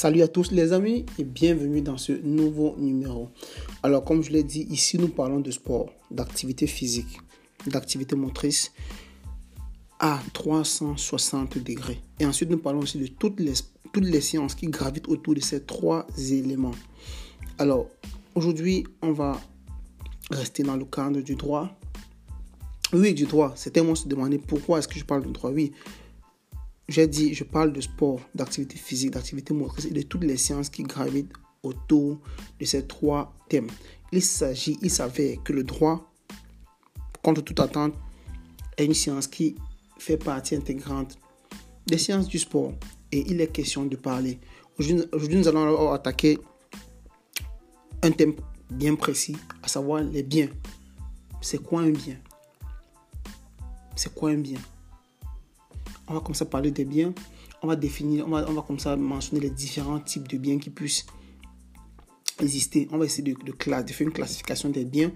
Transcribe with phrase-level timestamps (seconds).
[0.00, 3.30] Salut à tous les amis et bienvenue dans ce nouveau numéro.
[3.82, 7.18] Alors comme je l'ai dit, ici nous parlons de sport, d'activité physique,
[7.66, 8.70] d'activité motrice
[9.98, 12.00] à 360 degrés.
[12.20, 16.06] Et ensuite nous parlons aussi de toutes les, sciences qui gravitent autour de ces trois
[16.30, 16.76] éléments.
[17.58, 17.88] Alors
[18.36, 19.40] aujourd'hui on va
[20.30, 21.76] rester dans le cadre du droit.
[22.92, 23.52] Oui, du droit.
[23.56, 25.50] C'était moi se demander pourquoi est-ce que je parle de droit.
[25.50, 25.72] Oui,
[26.88, 30.70] j'ai dit, je parle de sport, d'activité physique, d'activité motrice et de toutes les sciences
[30.70, 32.18] qui gravitent autour
[32.58, 33.68] de ces trois thèmes.
[34.10, 36.10] Il s'agit, il s'avère que le droit,
[37.22, 37.94] contre toute attente,
[38.76, 39.56] est une science qui
[39.98, 41.18] fait partie intégrante
[41.86, 42.72] des sciences du sport.
[43.12, 44.38] Et il est question de parler.
[44.78, 46.38] Aujourd'hui, nous allons attaquer
[48.02, 48.34] un thème
[48.70, 50.48] bien précis, à savoir les biens.
[51.40, 52.16] C'est quoi un bien?
[53.96, 54.60] C'est quoi un bien?
[56.08, 57.12] On va comme ça parler des biens.
[57.62, 61.06] On va définir, on va, on va mentionner les différents types de biens qui puissent
[62.40, 62.88] exister.
[62.92, 65.10] On va essayer de, de, faire une classification des biens.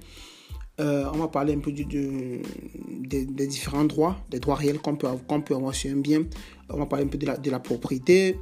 [0.80, 5.08] Euh, on va parler un peu des différents droits, des droits réels qu'on peut,
[5.44, 6.24] peut avoir sur un bien.
[6.70, 8.38] On va parler un peu de la, propriété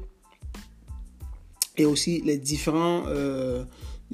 [1.76, 3.64] et aussi les différents, euh,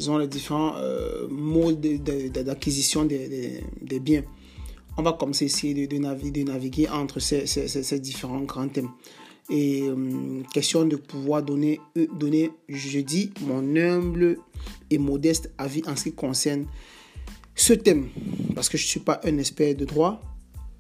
[0.08, 4.24] euh, modes d'acquisition des biens
[4.96, 8.90] on va comme ça essayer de, naviguer, de naviguer entre ces, différents grands thèmes.
[9.48, 14.38] Et euh, question de pouvoir donner, euh, donner, je dis, mon humble
[14.90, 16.66] et modeste avis en ce qui concerne
[17.54, 18.08] ce thème.
[18.54, 20.20] Parce que je ne suis pas un expert de droit,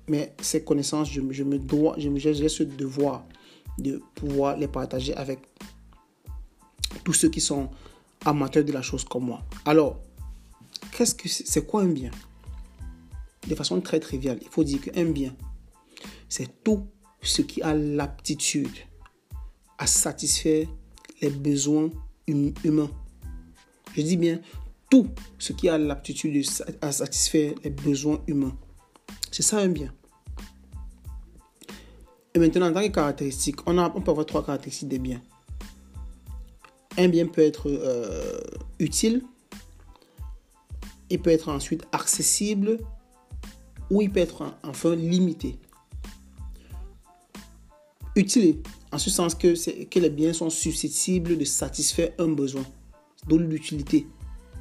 [0.08, 3.24] mais ces connaissances, je, me dois, j'ai ce devoir
[3.78, 5.40] de pouvoir les partager avec
[7.04, 7.70] tous ceux qui sont
[8.24, 9.42] amateurs de la chose comme moi.
[9.64, 10.00] Alors,
[10.92, 12.10] qu'est-ce que c'est quoi un bien?
[13.46, 15.34] De façon très triviale, il faut dire qu'un bien,
[16.28, 16.86] c'est tout
[17.22, 18.76] ce qui a l'aptitude
[19.78, 20.66] à satisfaire
[21.20, 21.90] les besoins
[22.28, 22.90] hum-, humains.
[23.94, 24.40] Je dis bien
[24.90, 25.08] tout
[25.38, 26.44] ce qui a l'aptitude
[26.80, 28.56] à satisfaire les besoins humains.
[29.30, 29.92] C'est ça un bien.
[32.34, 35.22] Et maintenant, en tant que on, a, on peut avoir trois caractéristiques des biens.
[36.98, 38.40] Un bien peut être euh,
[38.78, 39.22] utile,
[41.10, 42.78] il peut être ensuite accessible
[43.90, 45.58] ou il peut être enfin limité.
[48.14, 52.64] Utile, en ce sens que, que les biens sont susceptibles de satisfaire un besoin,
[53.26, 54.06] d'où l'utilité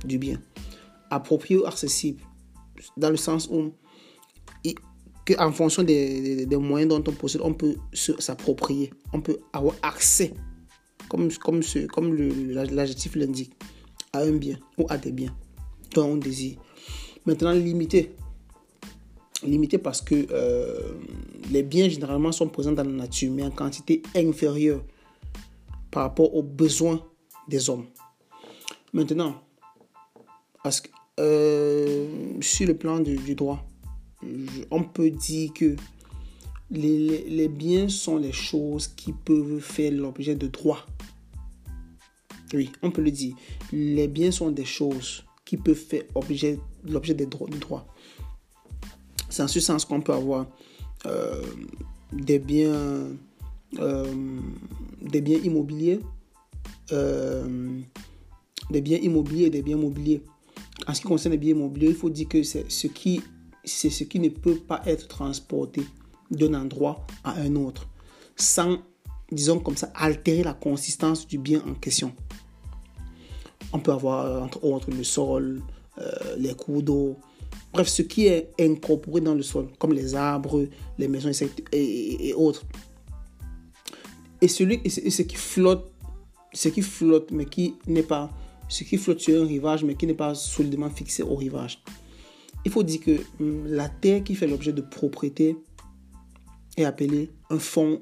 [0.03, 0.41] du bien.
[1.09, 2.22] Approprié ou accessible,
[2.97, 3.72] dans le sens où,
[5.25, 10.34] que en fonction des, moyens dont on possède, on peut s'approprier, on peut avoir accès,
[11.09, 13.53] comme, comme, comme l'adjectif l'indique,
[14.14, 15.35] à un bien ou à des biens
[15.94, 16.58] dont on désire.
[17.25, 18.16] Maintenant, limité,
[19.45, 20.94] limité parce que euh,
[21.51, 24.81] les biens généralement sont présents dans la nature, mais en quantité inférieure
[25.91, 27.01] par rapport aux besoins
[27.47, 27.85] des hommes.
[28.94, 29.35] Maintenant,
[30.63, 30.89] parce que,
[31.19, 32.07] euh,
[32.41, 33.66] sur le plan du, droit,
[34.72, 35.75] on peut dire que
[36.72, 40.79] les, biens sont les choses qui peuvent faire l'objet de droit.
[42.53, 43.35] Oui, on peut le dire.
[43.72, 46.59] Les biens sont des choses qui peuvent faire l'objet.
[47.13, 47.25] De
[47.57, 47.85] droit.
[49.35, 50.46] C'est en ce sens qu'on peut avoir
[51.06, 51.41] euh,
[52.13, 53.09] des biens,
[53.79, 54.13] euh,
[55.01, 56.00] des biens immobiliers,
[56.94, 57.81] euh,
[58.69, 60.23] des biens immobiliers des biens mobiliers.
[60.88, 63.22] En ce qui concerne les biens immobiliers, il faut dire que c'est ce qui,
[63.66, 65.81] c'est ce qui ne peut pas être transporté
[66.31, 67.90] d'un endroit à un autre
[68.38, 68.78] sans,
[69.34, 72.13] disons comme ça, altérer la consistance du bien en question.
[73.73, 75.62] On peut avoir entre autres le sol,
[76.38, 77.17] les cours d'eau,
[77.75, 80.66] Bref, ce qui est incorporé dans le sol, comme les arbres,
[80.97, 81.30] les maisons
[81.74, 82.63] et, autres.
[84.40, 85.91] Et, celui, et ce qui flotte,
[86.53, 88.31] ce qui flotte, mais qui n'est pas,
[88.69, 91.84] ce qui flotte sur un rivage, mais qui n'est pas solidement fixé au rivage.
[92.64, 95.58] Il faut dire que hum, la terre qui fait l'objet de propriété
[96.78, 98.02] est appelée un fond,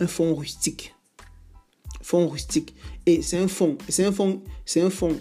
[0.00, 0.94] un fond rustique.
[2.02, 2.74] Fond rustique.
[3.06, 5.16] Et c'est un fond, c'est un fond, c'est un fond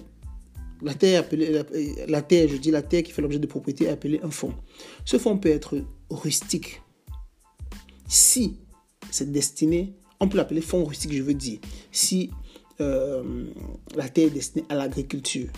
[0.84, 4.54] la terre, je dis la terre qui fait l'objet de propriété est appelée un fonds.
[5.06, 5.78] Ce fonds peut être
[6.10, 6.82] rustique.
[8.08, 8.58] Si
[9.10, 11.60] c'est destiné, on peut l'appeler fonds rustique, je veux dire,
[11.92, 12.32] si
[12.82, 13.46] euh,
[13.96, 15.50] la terre est destinée à l'agriculture.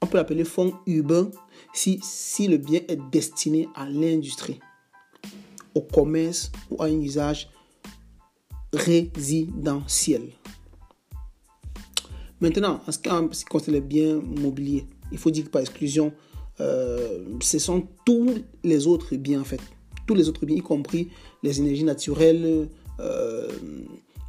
[0.00, 1.30] On peut l'appeler fonds urbain
[1.74, 4.58] si, si le bien est destiné à l'industrie,
[5.74, 7.50] au commerce ou à un usage
[8.72, 10.22] résidentiel.
[12.40, 16.12] Maintenant, en ce qui concerne les biens mobiliers, il faut dire que par exclusion,
[16.60, 18.34] euh, ce sont tous
[18.64, 19.60] les autres biens en fait.
[20.06, 21.08] Tous les autres biens, y compris
[21.42, 23.48] les énergies naturelles, euh,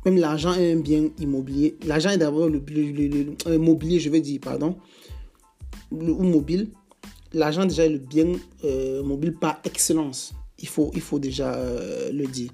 [0.05, 1.77] même l'argent est un bien immobilier.
[1.85, 4.75] L'argent est d'abord le, le, mobilier, je veux dire, pardon,
[5.91, 6.69] ou mobile.
[7.33, 8.33] L'argent déjà est le bien
[8.65, 10.33] euh, mobile par excellence.
[10.59, 11.57] Il faut, il faut déjà
[12.11, 12.51] le dire.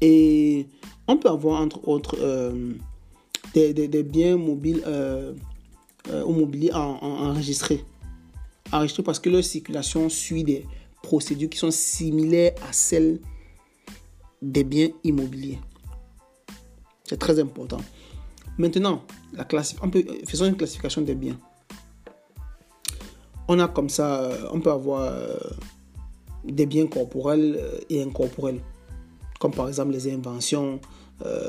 [0.00, 0.66] Et
[1.06, 2.16] on peut avoir entre autres
[3.56, 4.82] euh, des, biens mobiles
[6.26, 7.84] ou mobilier enregistrés.
[8.72, 10.66] Enregistrés parce que leur circulation suit des
[11.02, 13.20] procédures qui sont similaires à celles
[14.42, 15.58] des biens immobiliers.
[17.04, 17.78] C'est très important.
[18.58, 19.02] Maintenant,
[19.32, 21.38] la peut, faisons une classification des biens.
[23.46, 25.36] On a comme ça, euh, on peut avoir euh,
[26.44, 28.60] des biens corporels euh, et incorporels,
[29.40, 30.80] comme par exemple les inventions,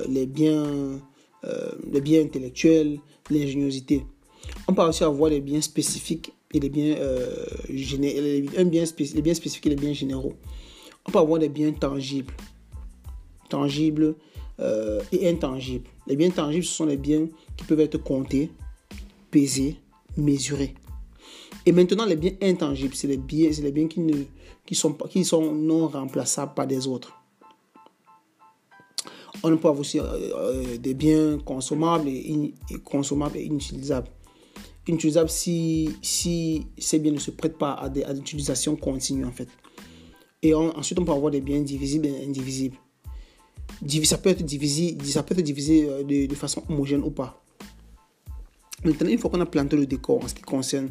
[0.08, 1.00] les biens,
[1.44, 3.00] les biens intellectuels,
[3.30, 4.06] l'ingéniosité.
[4.68, 6.96] On peut aussi avoir des biens spécifiques et des biens,
[8.58, 10.36] un bien les biens spécifiques et les biens généraux.
[11.08, 12.34] On peut avoir des biens tangibles,
[13.50, 14.16] tangibles
[14.60, 15.90] euh, et intangibles.
[16.08, 18.52] Les biens tangibles, ce sont les biens qui peuvent être comptés,
[19.32, 19.78] pesés,
[20.18, 20.76] mesurés.
[21.66, 24.14] Et maintenant, les biens intangibles, c'est les biens, les biens qui, ne,
[24.66, 27.19] qui, sont, qui sont non remplaçables par des autres.
[29.44, 32.54] On peut avoir aussi euh, euh, des biens consommables et,
[32.84, 34.10] consommables et inutilisables.
[34.88, 39.48] Inutilisables si, si ces biens ne se prêtent pas à, l'utilisation continue en fait.
[40.42, 42.78] Et ensuite, on peut avoir des biens divisibles et indivisibles
[44.04, 47.42] ça peut être divisé, ça peut être divisé de, façon homogène ou pas.
[48.84, 50.90] Maintenant, une fois qu'on a planté le décor en ce qui concerne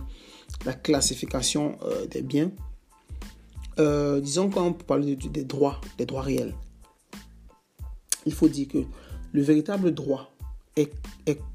[0.65, 2.51] la classification euh, des biens,
[4.23, 6.55] disons qu'on peut parler des droits, des droits réels.
[8.29, 8.85] Il faut dire que
[9.33, 10.31] le véritable droit
[10.77, 10.93] est,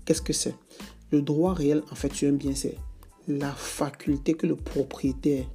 [0.06, 0.56] qu'est-ce que c'est?
[1.12, 2.76] Le droit réel, en fait, sur un bien, c'est
[3.28, 5.46] la faculté que le propriétaire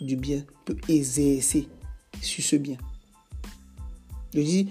[0.00, 1.68] du bien peut exercer
[2.22, 2.78] sur ce bien.
[4.32, 4.70] Je dis,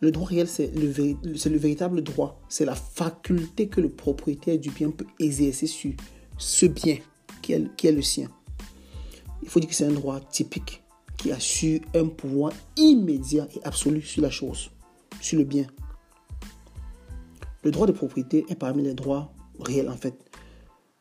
[0.00, 0.88] le droit réel, c'est le,
[1.22, 2.40] le véritable droit.
[2.48, 5.92] C'est la faculté que le propriétaire du bien peut exercer sur
[6.38, 6.96] ce bien
[7.42, 8.30] qui est, qui est le sien.
[9.42, 10.82] Il faut dire que c'est un droit typique
[11.18, 14.70] qui assure un pouvoir immédiat et absolu sur la chose,
[15.20, 15.66] sur le bien.
[17.62, 20.14] Le droit de propriété est parmi les droits réels en fait.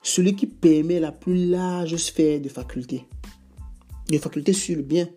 [0.01, 3.07] Celui qui permet la plus large sphère de facultés.
[4.09, 5.07] De facultés sur le bien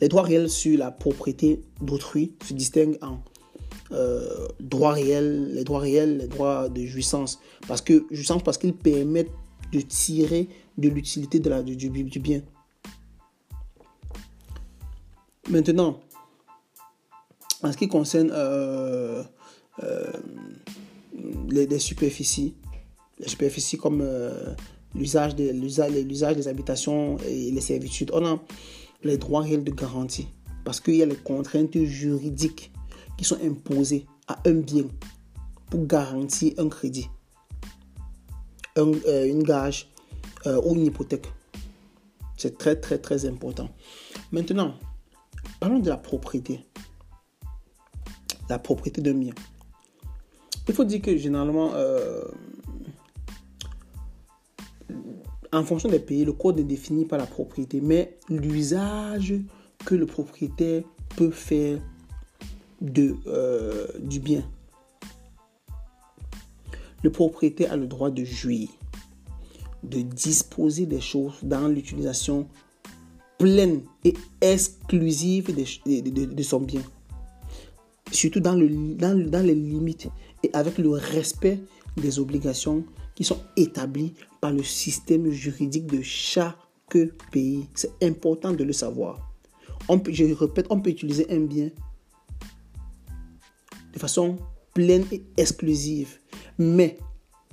[0.00, 3.18] les droits réels sur la propriété d'autrui se distinguent en
[3.92, 7.40] euh, droits réels, les droits réels, les droits de jouissance.
[7.68, 9.32] Parce que jouissance parce qu'ils permettent
[9.72, 10.48] de tirer
[10.78, 12.42] de l'utilité de la, du, du, bien.
[15.48, 16.00] Maintenant,
[17.62, 19.22] en ce qui concerne euh,
[19.82, 20.12] euh,
[21.48, 22.54] les, superficies,
[23.18, 24.02] les superficies comme
[24.94, 28.40] l'usage des, l'usage des habitations et les servitudes, on a
[29.02, 30.28] les droits réels de garantie.
[30.64, 32.72] Parce qu'il y a les contraintes juridiques
[33.16, 34.84] qui sont imposées à un bien
[35.70, 37.08] pour garantir un crédit,
[38.76, 39.90] un, euh, une gage
[40.46, 41.32] euh, ou une hypothèque.
[42.36, 43.68] C'est très très très important.
[44.32, 44.74] Maintenant,
[45.60, 46.60] parlons de la propriété.
[48.50, 49.32] La propriété d'un bien.
[50.66, 52.24] Il faut dire que généralement, euh,
[55.52, 59.34] en fonction des pays, le code ne définit pas la propriété, mais l'usage
[59.84, 60.82] que le propriétaire
[61.16, 61.80] peut faire
[62.80, 64.42] de, euh, du bien.
[67.04, 68.68] Le propriétaire a le droit de jouir,
[69.84, 72.48] de disposer des choses dans l'utilisation
[73.38, 76.82] pleine et exclusive de, son bien.
[78.12, 80.08] Surtout dans, le, dans, dans les limites
[80.42, 81.60] et avec le respect
[81.96, 86.56] des obligations qui sont établies par le système juridique de chaque
[87.30, 87.66] pays.
[87.74, 89.30] C'est important de le savoir.
[89.88, 91.70] On je répète, on peut utiliser un bien
[93.92, 94.36] de façon
[94.74, 96.18] pleine et exclusive.
[96.58, 96.98] Mais,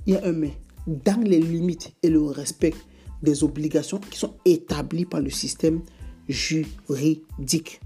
[0.06, 0.52] il y a un mais,
[0.86, 2.74] dans les limites et le respect
[3.22, 5.82] des obligations qui sont établies par le système
[6.28, 7.80] juridique.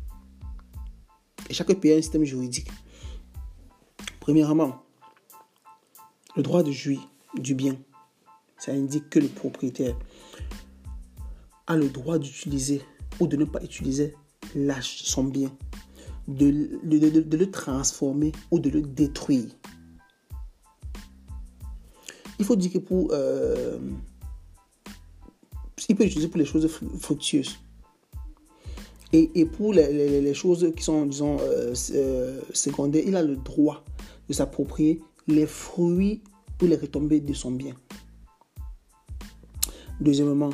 [1.50, 2.68] Et chaque pays a un système juridique.
[4.20, 4.82] Premièrement,
[6.36, 7.00] le droit de jouir
[7.34, 7.76] du bien.
[8.58, 9.96] Ça indique que le propriétaire
[11.66, 12.82] a le droit d'utiliser
[13.20, 14.14] ou de ne pas utiliser
[14.82, 15.50] son bien,
[16.28, 16.46] de,
[16.84, 19.50] le transformer ou de le détruire.
[22.38, 23.08] Il faut dire que pour...
[23.12, 23.78] Euh,
[25.88, 26.68] il peut utiliser pour les choses
[27.00, 27.58] fructueuses.
[29.14, 33.84] Et, pour les, choses qui sont, disons, euh, euh, secondaires, il a le droit
[34.26, 36.22] de s'approprier les fruits
[36.66, 37.74] les retombées de son bien.
[40.00, 40.50] Deuxièmement,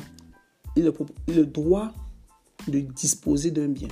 [0.75, 0.91] il a
[1.27, 1.91] le droit
[2.67, 3.87] de disposer d'un bien.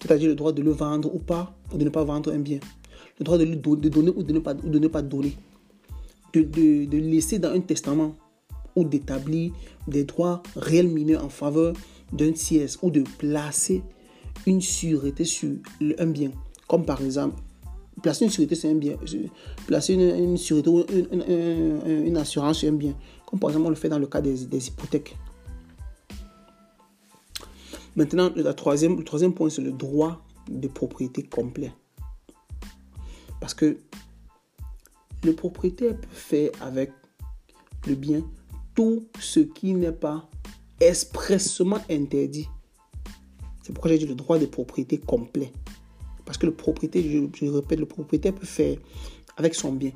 [0.00, 2.60] c'est-à-dire le droit de le vendre ou pas, ou de ne pas vendre un bien,
[3.18, 5.36] le droit de, de donner ou de ne pas, ou de ne pas donner,
[6.32, 8.14] de, de, de laisser dans un testament
[8.76, 9.52] ou d'établir
[9.88, 11.74] des droits réels mineurs en faveur
[12.12, 13.82] d'un tiers ou de placer
[14.46, 15.56] une sûreté sur
[15.98, 16.30] un bien,
[16.68, 17.40] comme par exemple
[18.02, 18.96] placer une sûreté sur un bien,
[19.66, 22.94] placer une, sûreté ou une, assurance sur un bien,
[23.26, 25.16] comme par exemple on le fait dans le cas des, des hypothèques.
[27.96, 31.72] Maintenant, la troisième, le troisième point, c'est le droit de propriété complet.
[33.40, 33.78] Parce que
[35.24, 36.92] le propriétaire peut faire avec
[37.86, 38.22] le bien
[38.74, 40.28] tout ce qui n'est pas
[40.80, 42.48] expressement interdit.
[43.62, 45.52] C'est pourquoi j'ai dit le droit de propriété complet.
[46.24, 48.78] Parce que le propriétaire, je, répète, le propriétaire peut faire
[49.36, 49.92] avec son bien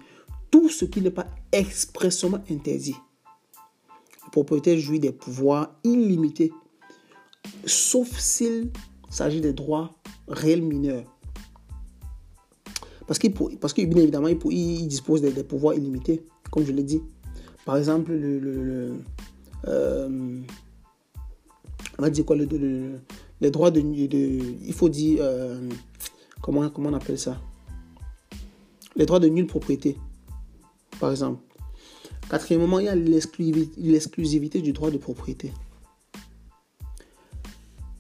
[0.50, 2.94] tout ce qui n'est pas expressement interdit.
[4.24, 6.52] Le propriétaire jouit des pouvoirs illimités,
[7.66, 8.70] sauf s'il
[9.10, 9.90] s'agit des droits
[10.28, 11.04] réels mineurs.
[13.06, 17.02] Parce, qu'il parce que, bien évidemment, il, dispose des, pouvoirs illimités, comme je l'ai dit.
[17.64, 18.94] Par exemple, le,
[19.66, 20.40] euh,
[21.98, 23.00] on va dire quoi, le,
[23.40, 25.68] les droits de, il faut dire, euh,
[26.42, 27.40] comment, comment on appelle ça?
[28.96, 29.96] Les droits de nulle propriété,
[31.00, 31.40] par exemple.
[32.28, 35.52] Quatrièmement, il y a l'exclusivité du droit de propriété.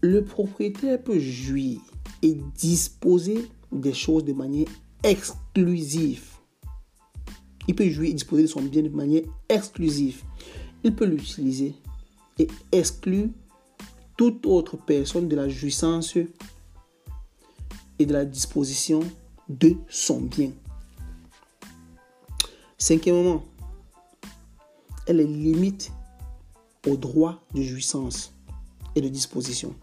[0.00, 1.80] Le propriétaire peut jouir
[2.22, 4.66] et disposer des choses de manière
[5.02, 6.24] exclusive.
[7.68, 10.22] Il peut jouir et disposer de son bien de manière exclusive.
[10.84, 11.74] Il peut l'utiliser
[12.38, 13.28] et exclure
[14.16, 16.16] toute autre personne de la jouissance
[17.98, 19.00] et de la disposition
[19.48, 20.52] de son bien.
[22.78, 23.44] Cinquièmement,
[25.06, 25.92] elle est limite
[26.86, 28.32] au droit de jouissance
[28.94, 29.74] et de disposition.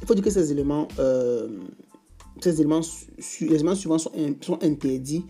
[0.00, 1.48] Il faut dire que ces éléments, euh,
[2.40, 2.80] ces éléments,
[3.40, 5.24] les éléments suivants sont, sont interdits.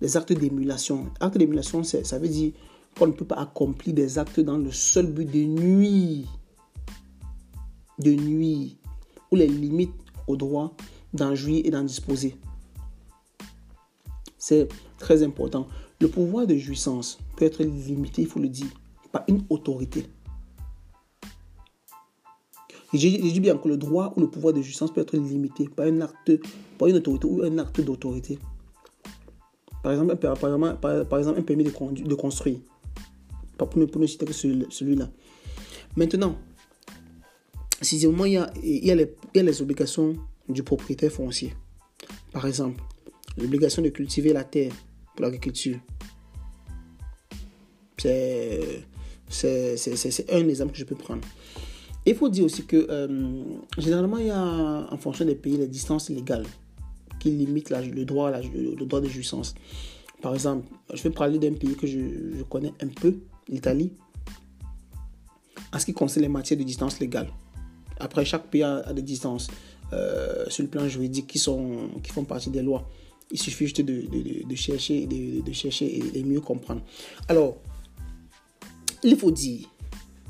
[0.00, 1.10] Les actes d'émulation.
[1.20, 2.52] Acte d'émulation, ça veut dire
[2.98, 6.26] qu'on ne peut pas accomplir des actes dans le seul but de nuire.
[8.02, 8.72] De nuire.
[9.30, 9.92] Ou les limites
[10.26, 10.74] au droit
[11.12, 12.36] d'en jouir et d'en disposer.
[14.38, 14.68] C'est
[14.98, 15.66] très important.
[16.00, 18.66] Le pouvoir de jouissance peut être limité, il faut le dire,
[19.12, 20.06] par une autorité.
[22.92, 25.86] Je, dis bien que le droit ou le pouvoir de jouissance peut être limité par
[25.86, 26.32] un acte,
[26.76, 28.38] par une autorité ou un acte d'autorité.
[29.82, 30.36] Par exemple, par,
[31.06, 32.58] par, exemple, un permis de, de construire.
[33.56, 35.08] Pour, ne citer que celui-là.
[35.96, 36.36] Maintenant,
[37.82, 40.16] sixièmement, il y, a, il, y a les, obligations
[40.48, 41.54] du propriétaire foncier.
[42.32, 42.82] Par exemple,
[43.38, 44.72] l'obligation de cultiver la terre
[45.14, 45.78] pour l'agriculture.
[47.98, 48.84] C'est
[50.30, 51.22] un exemple que je peux prendre.
[52.04, 53.44] Il faut dire aussi que euh,
[53.78, 56.46] généralement, il y a en fonction des pays les distances légales
[57.20, 59.54] qui limitent le, droit, de jouissance.
[60.20, 63.14] Par exemple, je vais parler d'un pays que je, connais un peu,
[63.48, 63.92] l'Italie,
[65.72, 67.28] en ce qui concerne les matières de distance légale.
[67.98, 69.48] Après, chaque pays a, des distances
[69.92, 72.88] euh, sur le plan juridique qui, sont, qui font partie des lois.
[73.30, 74.04] Il suffit juste de,
[74.46, 76.82] de, chercher, de, chercher et de mieux comprendre.
[77.28, 77.56] Alors,
[79.02, 79.68] il faut dire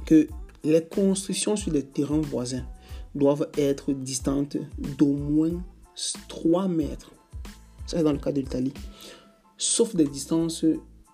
[0.06, 0.28] que
[0.64, 2.64] les constructions sur les terrains voisins
[3.14, 4.56] doivent être distantes
[4.98, 5.62] d'au moins
[6.28, 7.12] 3 mètres.
[7.86, 8.72] C'est dans le cas de l'Italie.
[9.58, 10.64] Sauf les distances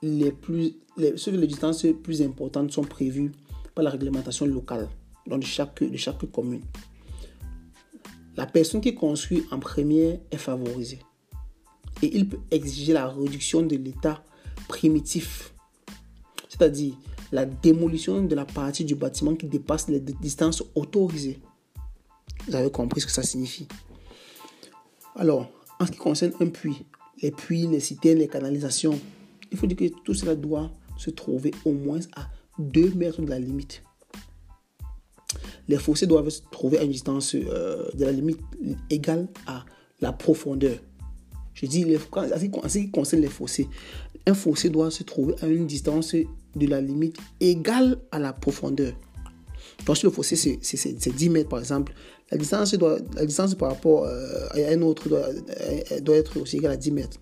[0.03, 3.33] les plus, les, les distances plus importantes sont prévues
[3.75, 4.89] par la réglementation locale
[5.29, 6.63] dans chaque, de chaque commune.
[8.37, 11.01] La personne qui construit en première est favorisée.
[12.03, 14.23] Et il peut exiger la réduction de l'état
[14.69, 15.53] primitif.
[16.49, 16.95] C'est-à-dire,
[17.33, 21.41] la démolition de la partie du bâtiment qui dépasse les distances autorisées.
[22.47, 23.67] Vous avez compris ce que ça signifie.
[25.17, 26.87] Alors, en ce qui concerne un puits,
[27.23, 28.99] les puits, les citernes, les canalisations,
[29.51, 33.29] il faut dire que tout cela doit se trouver au moins à 2 mètres de
[33.29, 33.83] la limite.
[35.69, 38.41] Les fossés doivent se trouver à une distance euh, de la limite
[38.91, 39.65] égale à
[40.01, 40.79] la profondeur.
[41.55, 43.69] Je dis, en ce qui concerne les fossés,
[44.27, 48.93] un fossé doit se trouver à une distance de la limite égale à la profondeur.
[49.87, 51.93] Donc, si le fossé c'est 10 mètres par exemple,
[52.31, 56.41] la distance, doit, la distance par rapport euh, à un autre doit, euh, doit, être
[56.41, 57.19] aussi égale à 10 mètres.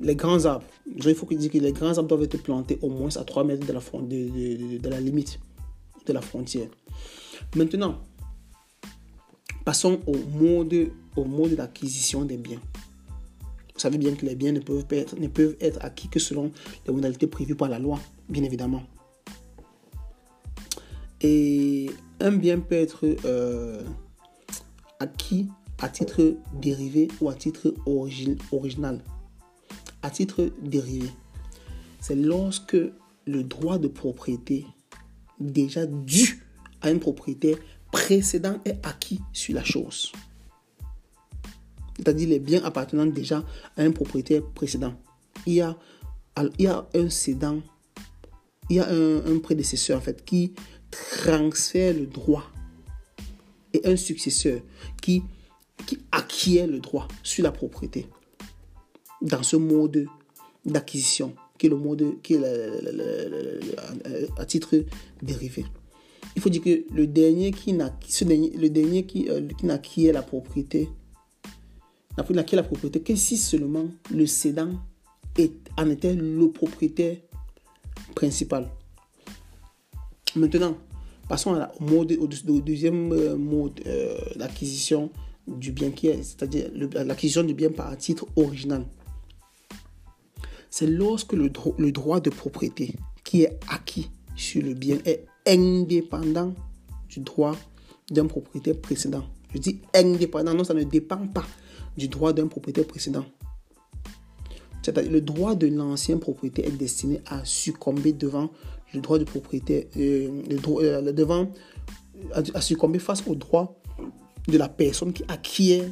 [0.00, 3.14] Les grands arbres, il faut dire que les grands arbres doivent être plantés au moins
[3.16, 5.38] à 3 mètres de la, de, de, la limite
[6.12, 6.68] la frontière.
[7.54, 8.00] Maintenant,
[9.64, 12.60] passons au mode, au mode d'acquisition des biens.
[13.74, 16.50] Vous savez bien que les biens ne peuvent, être, ne peuvent être acquis que selon
[16.86, 18.82] les modalités prévues par la loi, bien évidemment.
[21.20, 23.82] Et un bien peut être, euh,
[25.00, 25.48] acquis
[25.80, 27.74] à titre dérivé ou à titre
[28.50, 29.02] original.
[30.02, 31.10] À titre dérivé,
[32.00, 32.76] c'est lorsque
[33.26, 34.66] le droit de propriété
[35.38, 36.42] déjà dû
[36.82, 37.56] à un propriétaire
[37.90, 40.12] précédent est acquis sur la chose.
[41.96, 43.44] C'est-à-dire les biens appartenant déjà
[43.76, 44.94] à un propriétaire précédent.
[45.46, 45.76] Il y a,
[46.94, 47.60] un cédant,
[48.68, 50.52] il y a un, prédécesseur en fait qui
[50.90, 52.44] transfère le droit
[53.72, 54.60] et un successeur
[55.00, 55.22] qui
[56.12, 58.06] acquiert le droit sur la propriété
[59.22, 60.06] dans ce mode
[60.64, 62.40] d'acquisition qui est le mode qui est
[64.38, 64.76] à titre
[65.22, 65.64] dérivé.
[66.36, 67.90] Il faut dire que le dernier qui n'a
[68.28, 70.88] le dernier qui, euh, qui n'acquiert la propriété
[72.18, 74.70] n'a la propriété que si seulement le cédant
[75.36, 77.16] est, en était le propriétaire
[78.14, 78.68] principal.
[80.34, 80.76] Maintenant,
[81.28, 85.10] passons au, mode, au, deuxième euh, mode euh, d'acquisition
[85.46, 88.84] du bien qui est, c'est-à-dire l'acquisition du bien par titre original.
[90.78, 91.48] C'est lorsque le,
[91.90, 96.52] droit de propriété qui est acquis sur le bien est indépendant
[97.08, 97.56] du droit
[98.10, 99.24] d'un propriétaire précédent.
[99.54, 101.46] Je dis indépendant, non, ça ne dépend pas
[101.96, 103.24] du droit d'un propriétaire précédent.
[104.82, 108.50] C'est-à-dire le droit de l'ancien propriétaire est destiné à succomber devant
[108.92, 111.50] le droit du propriétaire, euh, euh, devant,
[112.34, 113.80] à, succomber face au droit
[114.46, 115.90] de la personne qui acquiert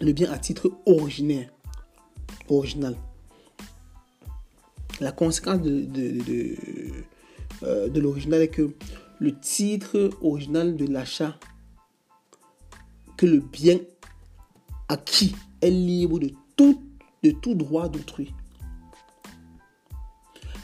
[0.00, 1.52] le bien à titre originaire,
[2.48, 2.94] original.
[5.00, 6.56] La conséquence de, de, de,
[7.62, 8.70] euh, de l'original est que
[9.20, 11.38] le titre original de l'achat
[13.16, 13.78] que le bien
[14.88, 16.82] acquis est libre de tout,
[17.22, 18.34] de tout droit d'autrui.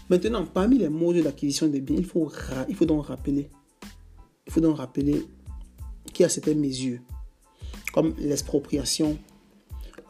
[0.09, 2.31] Maintenant, parmi les modes d'acquisition des biens, il faut,
[2.69, 3.49] il faut donc rappeler,
[4.47, 5.25] il faut donc rappeler
[6.13, 6.99] qu'il y a certaines mesures,
[7.93, 9.17] comme l'expropriation,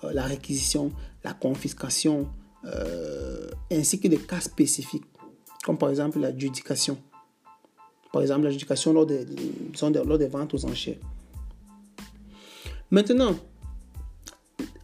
[0.04, 0.90] euh, la réquisition,
[1.22, 2.28] la confiscation,
[2.64, 3.39] euh,
[3.70, 5.04] ainsi que des cas spécifiques,
[5.64, 6.98] comme par exemple l'adjudication.
[8.12, 9.24] Par exemple, l'adjudication lors des,
[10.04, 10.98] lors des ventes aux enchères.
[12.90, 13.36] Maintenant,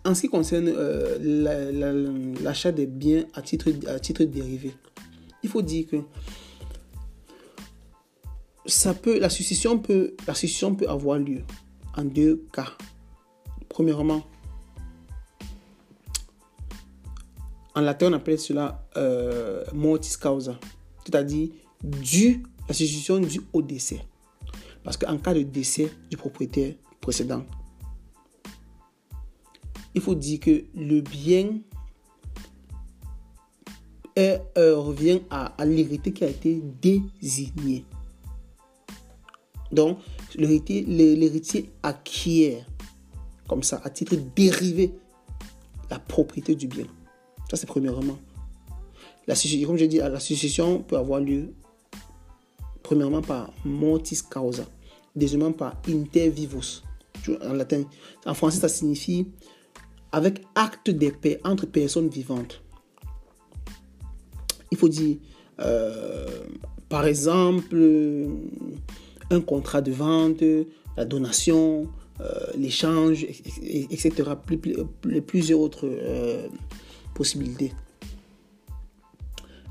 [0.05, 4.75] en ce qui concerne euh, l'achat des biens à titre, à titre dérivé,
[5.42, 5.96] il faut dire que
[8.64, 11.42] ça peut, la, succession peut, la succession peut avoir lieu
[11.96, 12.77] en deux cas.
[13.68, 14.25] Premièrement,
[17.77, 20.59] en latin, on appelle cela euh, mortis causa,
[21.05, 21.51] c'est-à-dire
[21.85, 24.01] dû, la succession due au décès.
[24.83, 27.45] Parce qu'en cas de décès du propriétaire précédent,
[29.95, 31.59] il faut dire que le bien
[34.19, 37.85] euh, revient à, l'héritier qui a été désigné.
[39.71, 39.99] Donc,
[40.35, 42.65] l'héritier acquiert,
[43.47, 44.95] comme ça, à titre dérivé,
[45.91, 46.87] la propriété du bien.
[47.51, 48.19] Ça, c'est premièrement.
[49.27, 49.35] La,
[49.67, 51.53] comme je dis, la succession peut avoir lieu,
[52.83, 54.65] premièrement, par mortis causa,
[55.15, 56.83] deuxièmement, par inter vivos,
[57.43, 57.83] en latin.
[58.25, 59.27] En français, ça signifie
[60.13, 62.63] avec acte de paix entre personnes vivantes.
[64.71, 65.17] Il faut dire,
[65.61, 66.27] euh,
[66.89, 67.77] par exemple,
[69.31, 70.43] un contrat de vente,
[70.97, 71.89] la donation,
[72.21, 74.11] euh, l'échange, etc.
[74.47, 76.49] Plus, plusieurs autres euh,
[77.17, 77.73] possibilités.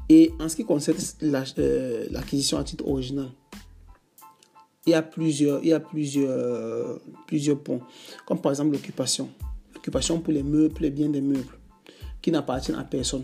[0.10, 3.30] Et en ce qui concerne l'acquisition à titre original,
[4.86, 7.80] il y a plusieurs, il y a plusieurs, plusieurs points,
[8.26, 11.58] comme par exemple l'occupation pour les meubles, les biens des meubles,
[12.22, 13.24] qui n'appartiennent à personne.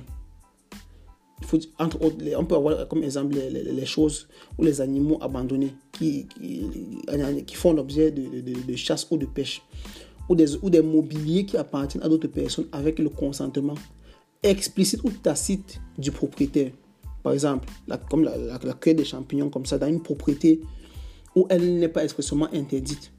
[1.79, 7.55] Entre autres, on peut avoir comme exemple les, choses ou les animaux abandonnés qui, qui,
[7.55, 9.61] font l'objet de, de, chasse ou de pêche,
[10.29, 13.75] ou des, ou des mobiliers qui appartiennent à d'autres personnes avec le consentement
[14.43, 16.71] explicite ou tacite du propriétaire.
[17.23, 17.67] Par exemple,
[18.09, 20.61] comme la, la, la des champignons, comme ça, dans une propriété
[21.35, 23.11] où elle n'est pas expressément interdite.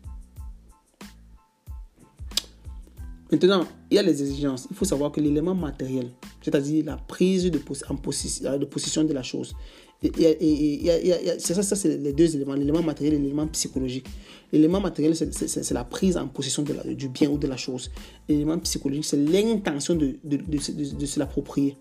[3.30, 4.66] Maintenant, il y a les exigences.
[4.70, 6.10] Il faut savoir que l'élément matériel,
[6.42, 9.54] c'est-à-dire la prise de, en possession, de possession de la chose,
[10.02, 14.06] c'est ça, ça c'est les deux éléments, l'élément matériel et l'élément psychologique.
[14.50, 17.90] L'élément matériel, c'est la prise en possession de du bien ou de la chose.
[18.28, 21.76] L'élément psychologique, c'est l'intention de, de, de, se l'approprier.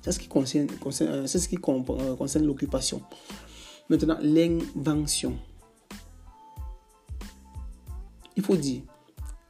[0.00, 3.02] C'est ce qui concerne, concerne, ce qui euh, concerne l'occupation.
[3.88, 5.36] Maintenant, l'invention.
[8.36, 8.80] Il faut dire,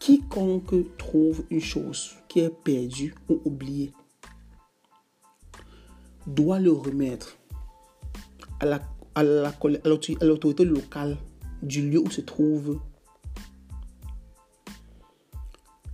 [0.01, 3.93] Quiconque trouve une chose qui est perdue ou oubliée
[6.27, 7.37] doit le remettre
[8.61, 11.17] à l'autorité locale
[11.63, 12.81] du lieu où se trouve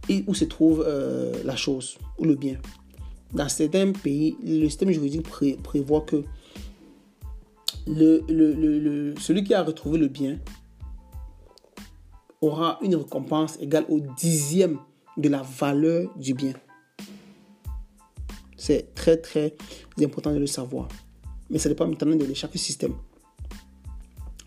[0.08, 2.56] et où se trouve euh, la chose ou le bien.
[3.32, 5.26] Dans certains pays, le système juridique
[5.62, 6.24] prévoit que
[7.86, 10.38] le, celui qui a retrouvé le bien
[12.40, 14.78] aura une récompense égale au dixième
[15.16, 16.54] de la valeur du bien.
[18.58, 19.54] C'est très très
[20.02, 20.88] important de le savoir.
[21.48, 22.92] Mais ça dépend maintenant de chaque système.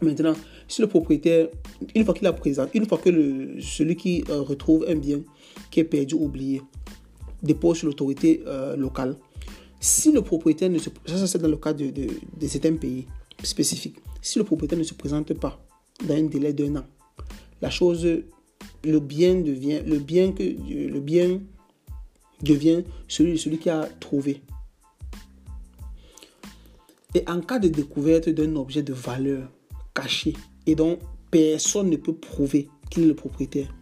[0.01, 0.35] Maintenant,
[0.67, 1.47] si le propriétaire,
[1.95, 5.21] une fois qu'il a présenté, une fois que celui qui euh, retrouve un bien
[5.69, 6.61] qui est perdu ou oublié,
[7.41, 9.15] dépose sur l'autorité euh, locale,
[9.79, 12.07] si le propriétaire ne se ça c'est dans le cas de, de,
[12.39, 13.07] de, certains pays
[13.43, 15.59] spécifiques, si le propriétaire ne se présente pas
[16.07, 16.85] dans un délai d'un an,
[17.61, 18.07] la chose,
[18.83, 21.39] le bien devient, le bien que le bien
[22.43, 24.41] devient celui, celui qui a trouvé.
[27.13, 29.49] Et en cas de découverte d'un objet de valeur
[29.93, 30.33] caché
[30.65, 30.97] et dont
[31.29, 33.73] personne ne peut prouver qu'il est le propriétaire,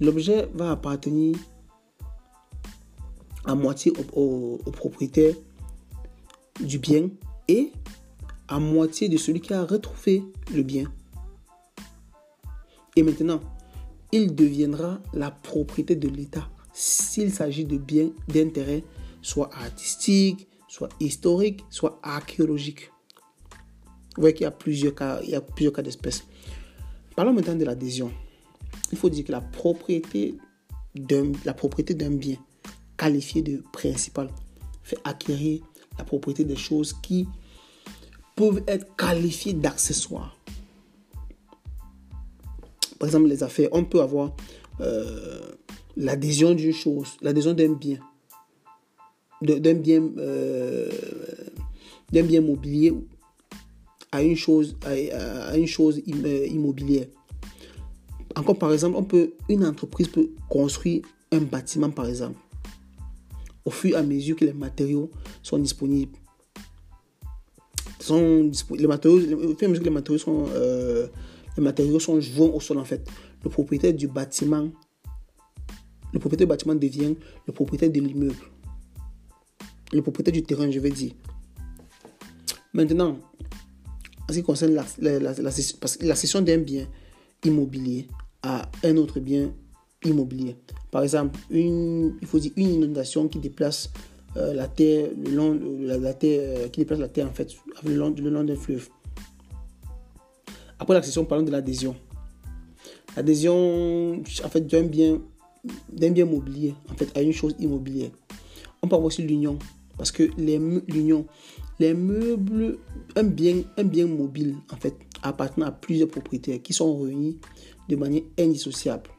[0.00, 1.36] l'objet va appartenir
[3.44, 5.34] à moitié au, propriétaire
[6.60, 7.08] du bien
[7.48, 7.72] et
[8.46, 10.22] à moitié de celui qui a retrouvé
[10.54, 10.84] le bien.
[12.94, 13.40] Et maintenant,
[14.12, 16.48] il deviendra la propriété de l'État
[16.78, 18.84] s'il s'agit de biens d'intérêt,
[19.20, 22.92] soit artistique, soit historique, soit archéologique.
[24.14, 26.22] Vous voyez qu'il y a plusieurs cas, il y a plusieurs cas d'espèces.
[27.16, 28.12] Parlons maintenant de l'adhésion.
[28.92, 30.38] Il faut dire que la propriété
[30.94, 32.36] d'un, la propriété d'un bien
[32.96, 34.30] qualifié de principal
[34.84, 35.62] fait acquérir
[35.98, 37.26] la propriété des choses qui
[38.36, 40.36] peuvent être qualifiées d'accessoires.
[43.00, 44.36] Par exemple, les affaires, on peut avoir
[44.80, 45.40] euh,
[45.98, 47.98] l'adhésion d'une chose, l'adhésion d'un bien,
[49.42, 50.88] d'un bien, euh,
[52.12, 52.94] d'un bien mobilier
[54.12, 57.06] à une chose, à, une chose euh, immobilière.
[58.36, 62.38] Encore par exemple, on une entreprise peut construire un bâtiment par exemple,
[63.64, 65.10] au fur et à mesure que les matériaux
[65.42, 66.16] sont disponibles.
[67.98, 71.08] Sont les matériaux, au fur et à mesure que les matériaux sont, euh,
[71.56, 73.04] les matériaux sont joints au sol en fait.
[73.42, 74.70] Le propriétaire du bâtiment
[76.12, 77.14] le propriétaire du bâtiment devient
[77.46, 78.34] le propriétaire de l'immeuble.
[79.92, 81.12] Le propriétaire du terrain, je vais dire.
[82.72, 83.18] Maintenant,
[84.28, 86.86] en ce qui concerne la, la, cession d'un bien
[87.44, 88.08] immobilier
[88.42, 89.52] à un autre bien
[90.04, 90.56] immobilier.
[90.90, 93.90] Par exemple, il faut dire une inondation qui déplace
[94.36, 98.56] euh, la terre le long euh, qui déplace la terre en fait le long, d'un
[98.56, 98.88] fleuve.
[100.78, 101.96] Après la cession, parlons de l'adhésion.
[103.16, 105.20] L'adhésion en fait d'un bien
[105.92, 108.10] d'un bien mobilier, en fait, à une chose immobilière.
[108.82, 109.58] On avoir aussi l'union,
[109.96, 111.26] parce que l'union,
[111.78, 112.78] les meubles,
[113.16, 117.38] un bien, un bien mobile, en fait, appartenant à plusieurs propriétaires qui sont réunis
[117.88, 119.10] de manière indissociable.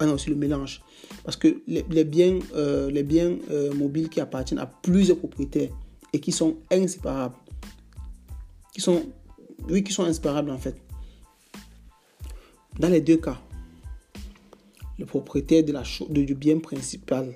[0.00, 0.82] On a aussi le mélange,
[1.24, 5.70] parce que les, biens, euh, les biens euh, mobiles qui appartiennent à plusieurs propriétaires
[6.12, 7.36] et qui sont inséparables,
[8.72, 9.02] qui sont,
[9.68, 10.76] oui, qui sont inséparables en fait.
[12.78, 13.40] Dans les deux cas,
[14.98, 17.34] le propriétaire de la du bien principal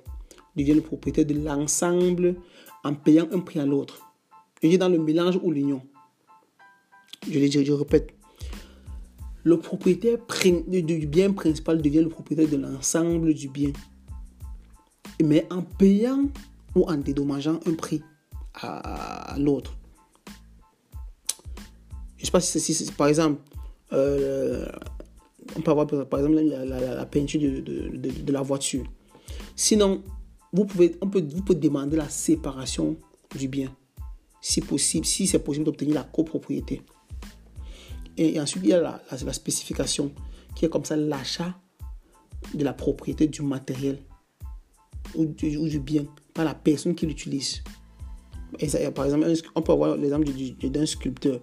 [0.57, 2.37] devient le propriétaire de l'ensemble
[2.85, 4.01] en payant un prix à l'autre.
[4.63, 5.83] Il est dans le mélange ou l'union.
[7.31, 8.15] Je le dis, je répète.
[9.45, 10.19] Le propriétaire
[10.67, 13.73] du bien principal devient le propriétaire de l'ensemble du bien.
[15.23, 16.29] Mais en payant
[16.75, 18.03] ou en dédommageant un prix
[18.55, 19.77] à, l'autre.
[22.17, 23.41] Je ne sais pas si, c'est par exemple,
[23.93, 24.67] euh,
[25.57, 28.85] on peut avoir par exemple la, peinture de, la voiture.
[29.57, 30.03] Sinon,
[30.53, 32.97] vous pouvez, on peut, vous pouvez demander la séparation
[33.37, 33.75] du bien,
[34.41, 36.83] si possible, si c'est possible d'obtenir la copropriété.
[38.17, 40.13] Et, ensuite, il y a la, spécification,
[40.55, 41.55] qui est comme ça l'achat
[42.55, 43.99] de la propriété du matériel
[45.15, 47.63] ou du, bien par la personne qui l'utilise.
[48.95, 50.29] par exemple, on peut avoir l'exemple
[50.63, 51.41] d'un sculpteur.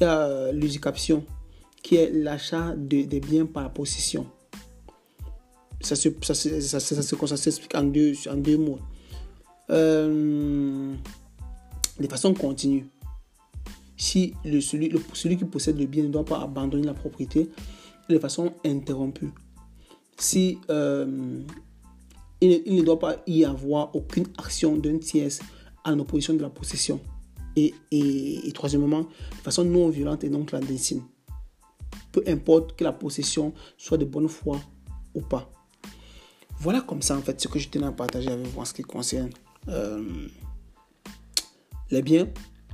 [0.00, 1.24] Il y a euh, l'usication
[1.82, 4.26] qui est l'achat de, des biens par possession.
[5.80, 8.78] Ça se, ça, ça, ça, s'explique en deux, en deux mots.
[9.70, 10.94] Euh,
[11.98, 12.86] de façon continue.
[13.96, 17.50] Si le, celui, le, celui qui possède le bien ne doit pas abandonner la propriété
[18.08, 19.30] de façon interrompue.
[20.18, 21.40] Si euh,
[22.40, 25.32] il, il, ne doit pas y avoir aucune action d'un tiers
[25.84, 27.00] en opposition de la possession.
[27.56, 31.02] Et, et, et troisièmement, de façon non violente et non clandestine
[32.12, 34.60] peu importe que la possession soit de bonne foi
[35.14, 35.50] ou pas.
[36.60, 38.74] Voilà comme ça en fait ce que je tenais à partager avec vous en ce
[38.74, 39.30] qui concerne
[39.68, 40.28] euh,
[41.90, 42.28] les biens,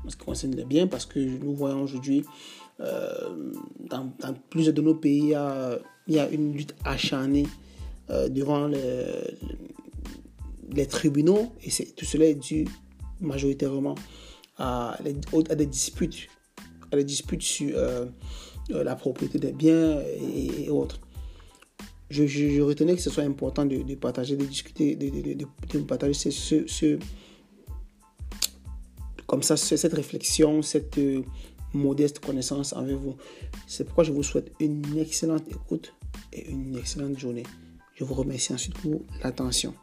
[0.05, 2.24] en ce qui concerne les biens, parce que nous voyons aujourd'hui
[2.79, 5.35] dans, dans, plusieurs de nos pays,
[6.07, 7.46] il y a, une lutte acharnée
[8.09, 8.68] devant
[10.70, 12.66] les tribunaux et tout cela est dû
[13.20, 13.96] majoritairement
[14.59, 14.96] à,
[15.51, 16.29] à des disputes,
[16.92, 17.77] à des disputes sur
[18.69, 21.01] la propriété des biens et, autres.
[22.11, 26.99] Je, retenais que ce soit important de, partager, de discuter, de, partager ce, ce,
[29.27, 31.23] comme ça, cette réflexion, cette euh,
[31.75, 33.17] modeste connaissance envers vous.
[33.67, 35.95] C'est pourquoi je vous souhaite une excellente écoute
[36.33, 37.45] et une excellente journée.
[37.95, 39.75] Je vous remercie ensuite pour l'attention.